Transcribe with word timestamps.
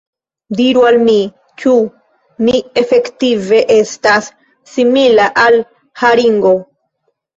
Diru 0.59 0.85
al 0.91 0.95
mi, 1.09 1.17
ĉu 1.63 1.73
mi 2.47 2.55
efektive 2.83 3.59
estas 3.77 4.31
simila 4.73 5.29
al 5.45 5.63
haringo? 6.05 6.57